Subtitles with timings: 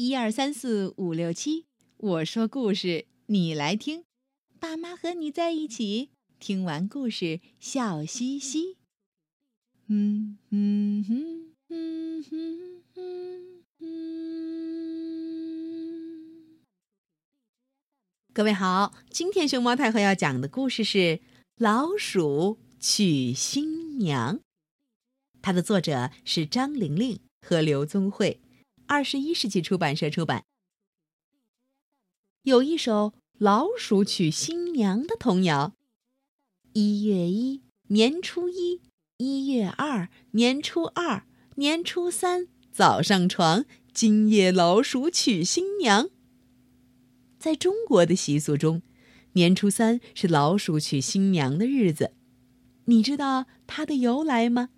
[0.00, 1.64] 一二三四五六七，
[1.96, 4.04] 我说故事，你来听。
[4.60, 8.76] 爸妈和你在一起，听完故事笑嘻嘻。
[9.88, 13.88] 嗯嗯哼嗯哼嗯嗯。
[18.32, 20.98] 各位好，今天熊猫太后要讲的故事是
[21.56, 24.36] 《老鼠娶新娘》，
[25.42, 28.40] 它的作者是张玲玲和刘宗慧。
[28.88, 30.44] 二十一世纪出版社出版。
[32.42, 35.74] 有一首老鼠娶新娘的童谣：
[36.72, 38.80] 一月一，年初一；
[39.18, 41.24] 一月二，年初二；
[41.56, 43.64] 年初三，早上床。
[43.92, 46.08] 今夜老鼠娶新娘。
[47.36, 48.82] 在中国的习俗中，
[49.32, 52.12] 年初三是老鼠娶新娘的日子。
[52.84, 54.70] 你知道它的由来吗？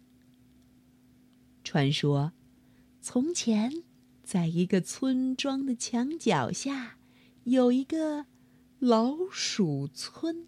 [1.62, 2.32] 传说，
[3.02, 3.84] 从前。
[4.30, 6.98] 在一个村庄的墙角下，
[7.42, 8.26] 有一个
[8.78, 10.46] 老鼠村。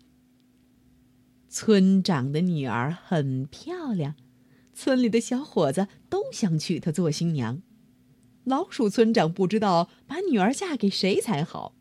[1.49, 4.15] 村长的女儿很漂亮，
[4.73, 7.61] 村里的小伙子都想娶她做新娘。
[8.45, 11.75] 老鼠村长不知道把女儿嫁给谁才好，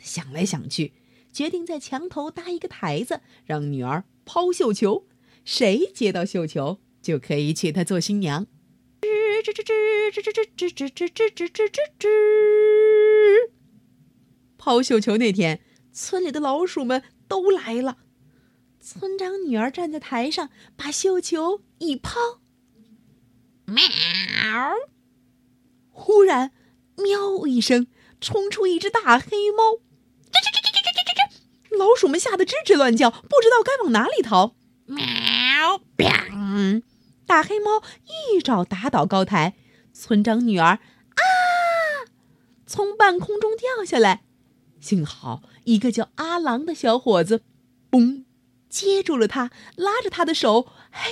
[0.00, 0.94] 想来想去，
[1.32, 5.06] 决定在墙头搭一个台子，让女儿抛绣球，
[5.44, 8.48] 谁接到绣球就可以娶她做新娘。
[9.42, 9.72] 吱吱吱
[10.12, 12.08] 吱吱吱吱吱吱吱吱吱吱吱。
[14.56, 15.60] 抛绣球那天，
[15.92, 17.98] 村里的老鼠们都来了。
[18.80, 22.40] 村长女儿站在台上，把绣球一抛，
[23.66, 23.84] 喵！
[25.90, 26.52] 忽然，
[26.96, 27.86] 喵一声，
[28.20, 29.74] 冲出一只大黑猫。
[29.74, 31.78] 吱吱吱吱吱吱吱吱！
[31.78, 34.56] 老鼠们吓得吱吱乱叫，不知道该往哪里逃。
[34.86, 35.80] 喵！
[37.28, 39.54] 大黑猫一爪打倒高台，
[39.92, 41.22] 村长女儿啊，
[42.66, 44.24] 从半空中掉下来。
[44.80, 47.42] 幸好一个叫阿郎的小伙子，
[47.90, 48.24] 嘣，
[48.70, 51.10] 接住了他，拉着他的手，嘿，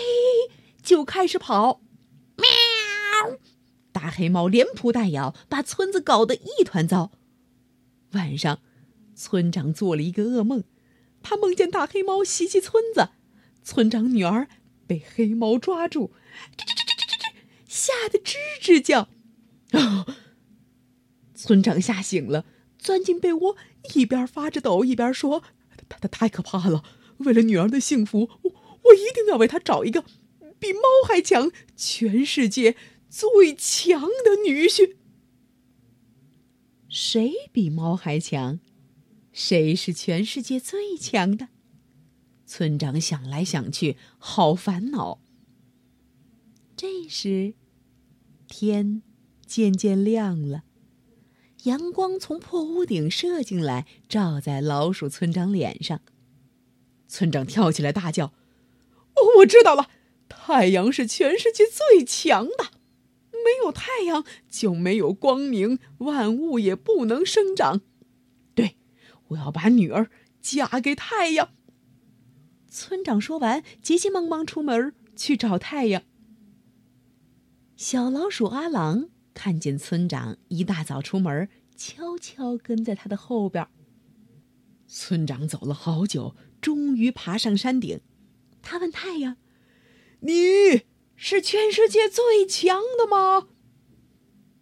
[0.83, 1.83] 就开始跑。
[2.39, 3.37] 喵！
[3.93, 7.13] 大黑猫连扑带咬，把村子搞得一团糟。
[8.13, 8.61] 晚上，
[9.15, 10.65] 村长做了一个噩梦，
[11.23, 13.11] 他梦见大黑猫袭击村子，
[13.63, 14.49] 村长女儿。
[14.87, 16.13] 被黑猫抓住，
[16.57, 17.35] 吱吱吱吱吱吱，
[17.67, 19.09] 吓得吱吱叫。
[21.35, 22.47] 村长吓醒了，
[22.79, 23.57] 钻进被窝，
[23.95, 25.43] 一边发着抖，一边说
[25.89, 26.83] ：“他他太可怕了！
[27.19, 28.53] 为了女儿的幸福，我
[28.85, 30.05] 我一定要为她找一个
[30.59, 32.77] 比猫还强、全世界
[33.09, 34.97] 最强的女婿。
[36.89, 38.61] 谁比猫还强？
[39.33, 41.49] 谁是全世界最强的？”
[42.47, 45.21] 村长想来想去，好烦恼。
[46.77, 47.55] 这时，
[48.47, 49.03] 天
[49.45, 50.63] 渐渐亮了，
[51.65, 56.01] 阳光从破屋顶射进来，照在老鼠村长脸上。
[57.09, 58.27] 村长跳起来大叫
[59.17, 59.91] ：“哦我知道了，
[60.29, 62.73] 太阳是全世界最强的，
[63.33, 67.81] 没有太阳就没有光明，万物也不能生长。
[68.55, 68.77] 对，
[69.29, 71.51] 我要把女儿嫁给太阳。”
[72.77, 76.03] 村长说完，急急忙忙出门去找太阳。
[77.75, 83.67] 小老鼠阿郎看见村长一大早出门，悄悄跟在他的后边。
[84.87, 88.03] 村长走了好久，终于爬上山顶。
[88.61, 89.39] 他问太阳
[90.21, 90.83] ：“你
[91.15, 93.49] 是全世界最强的吗？”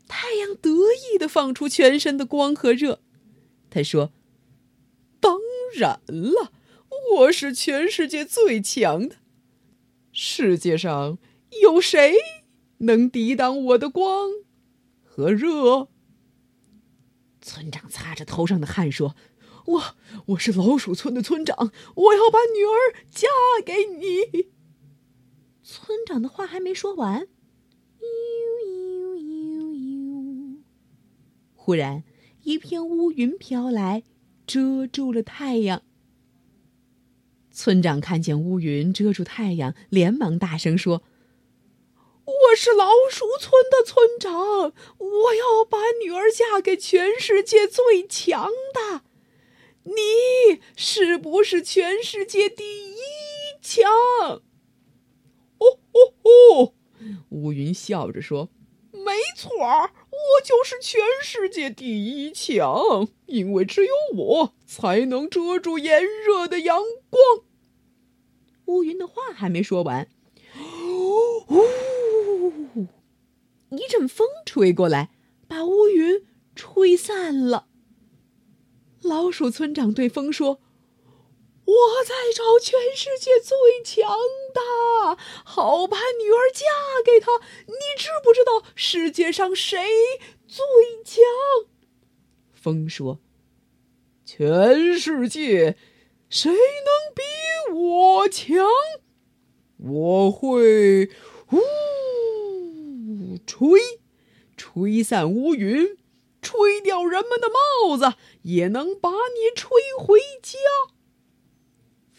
[0.06, 3.02] 太阳得意的放出全身的光和热。
[3.70, 4.12] 他说
[5.18, 5.40] ：“当
[5.76, 6.52] 然了。”
[7.12, 9.16] 我是全世界最强的，
[10.12, 11.18] 世界上
[11.62, 12.14] 有谁
[12.78, 14.30] 能抵挡我的光
[15.02, 15.88] 和热？
[17.40, 19.14] 村长擦着头上的汗说
[19.66, 19.96] ：“我
[20.28, 23.28] 我是老鼠村的村长，我要把女儿嫁
[23.64, 24.48] 给你。”
[25.62, 27.28] 村长的话还没说完，
[31.54, 32.04] 忽然
[32.42, 34.02] 一片乌云飘来，
[34.46, 35.82] 遮住了太阳。
[37.54, 41.04] 村长看见乌云遮住太阳，连忙大声说
[42.26, 49.02] ：“我是老鼠村的村长，我要把女儿嫁给全世界最强的。
[49.84, 52.96] 你是不是全世界第一
[53.62, 53.84] 强？”
[55.58, 56.74] 哦哦哦！
[57.28, 58.48] 乌云笑着说
[59.04, 66.80] ：“没错儿我就是全世界第一强，因为只有我才能遮住炎热的阳
[67.10, 67.44] 光。
[68.66, 70.08] 乌云的话还没说完，
[70.56, 71.66] 呜，
[73.70, 75.10] 一阵风吹过来，
[75.46, 76.24] 把乌云
[76.54, 77.66] 吹散了。
[79.02, 80.62] 老鼠村长对风说
[81.66, 84.16] ：“我在找全世界最强
[84.52, 86.64] 的，好把女儿嫁
[87.04, 87.40] 给他。
[87.66, 89.78] 你知不知道世界上谁
[90.46, 90.64] 最
[91.04, 91.22] 强？”
[92.52, 93.20] 风说
[94.26, 95.76] ：“全世界
[96.28, 96.58] 谁能
[97.14, 97.22] 比
[97.74, 98.66] 我强？
[99.78, 101.10] 我会
[101.50, 103.80] 呜吹，
[104.56, 105.96] 吹散乌云。”
[106.44, 110.58] 吹掉人们的帽子，也能把你吹回家。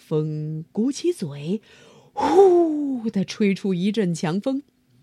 [0.07, 1.63] 风鼓起嘴，
[2.13, 4.61] 呼的吹出一阵强风，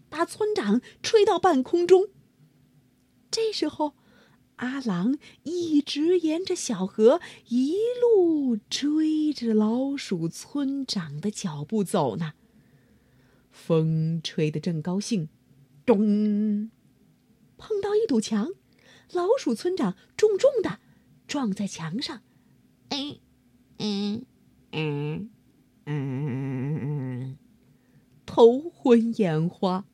[0.08, 2.06] 把村长吹到半空中。
[3.28, 3.94] 这时候，
[4.56, 12.34] 阿郎一直沿着小河一路追着老鼠村长的脚步走呢。
[13.50, 15.28] 风吹得正高兴，
[15.84, 16.70] 咚，
[17.58, 18.52] 碰到一堵墙。
[19.10, 20.78] 老鼠村长重重的
[21.26, 22.22] 撞在墙上，
[22.90, 23.18] 嗯
[23.78, 24.24] 嗯
[24.72, 25.30] 嗯
[25.86, 27.38] 嗯嗯嗯，
[28.26, 29.84] 头昏眼花。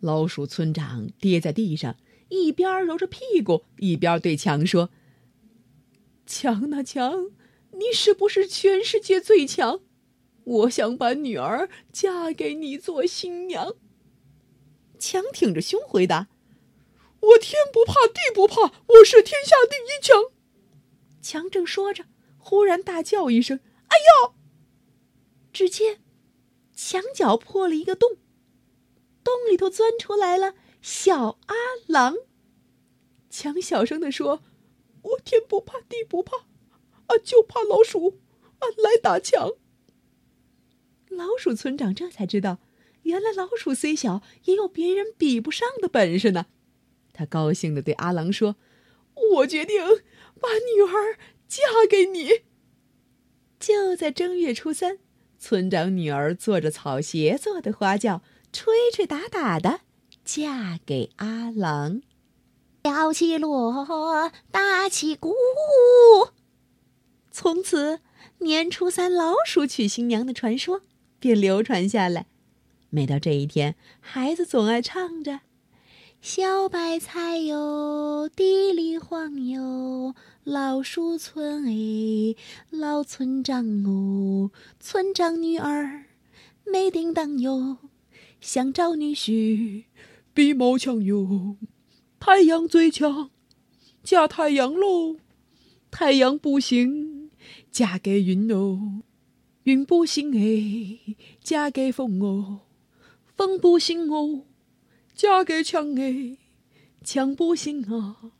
[0.00, 1.96] 老鼠村长跌在地上，
[2.28, 4.90] 一边揉着屁股，一边对墙说
[6.26, 7.30] ：“强啊强，
[7.72, 9.80] 你是不是全世界最强？
[10.44, 13.74] 我想把女儿嫁给你做新娘。”
[14.98, 16.28] 强挺着胸回答。
[17.20, 20.30] 我天不怕地不怕，我是天下第一强。
[21.20, 22.04] 强正说着，
[22.48, 23.58] 忽然大叫一声
[23.90, 24.34] ：“哎呦！”
[25.52, 26.00] 只见
[26.72, 28.18] 墙角破了一个洞，
[29.24, 31.56] 洞里头钻出来了小阿
[31.88, 32.14] 郎。
[33.28, 34.44] 强小声的说
[35.02, 36.36] ：“我天不怕地不怕，
[37.08, 38.20] 啊，就怕老鼠
[38.60, 39.54] 啊来打墙。”
[41.10, 42.60] 老鼠村长这才知道，
[43.02, 46.46] 原来老鼠虽小，也有别人比不上的本事呢。
[47.12, 48.54] 他高兴地对阿郎说
[49.34, 49.82] ：“我决定
[50.40, 52.42] 把女儿嫁给你。”
[53.58, 54.98] 就在正月初三，
[55.38, 58.22] 村长女儿坐着草鞋做的花轿，
[58.52, 59.80] 吹吹打打的
[60.24, 62.02] 嫁给阿郎。
[62.82, 65.34] 摇起锣，打起鼓，
[67.32, 68.00] 从此
[68.38, 70.82] 年初三老鼠娶新娘的传说
[71.18, 72.26] 便流传下来。
[72.90, 75.40] 每到这一天，孩子总爱唱着。
[76.20, 80.14] 小白菜哟，地里黄哟，
[80.46, 82.36] 老鼠村哎，
[82.70, 86.04] 老村长哦，村长女儿
[86.64, 87.78] 美叮当哟，
[88.40, 89.86] 想找女婿
[90.32, 91.56] 比猫强哟，
[92.20, 93.32] 太阳最强，
[94.04, 95.16] 嫁太阳喽，
[95.90, 97.28] 太阳不行，
[97.72, 99.02] 嫁给云哦，
[99.64, 102.60] 云不行哎，嫁给风哦，
[103.34, 104.44] 风不行哦。
[105.12, 106.36] 嫁给强哎，
[107.02, 108.30] 强不行啊！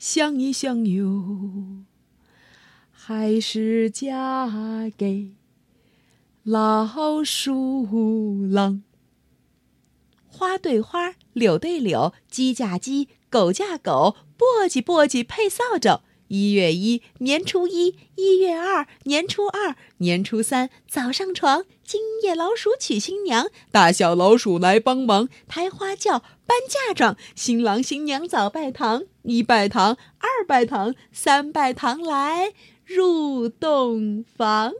[0.00, 1.84] 想一想哟，
[2.90, 5.32] 还是嫁给
[6.44, 8.82] 老鼠郎。
[10.26, 16.00] 花对花，柳对柳，鸡架鸡，狗架狗，簸箕簸箕配扫帚。
[16.28, 21.64] 一月一，年初一；一月二，年初二；年初三，早上床。
[21.84, 27.16] 今夜老鼠娶新娘，大小老鼠来帮忙，抬花轿，搬嫁妆。
[27.34, 32.52] 新郎新娘早拜堂，一拜堂，二拜堂，三拜堂来
[32.84, 34.72] 入洞房。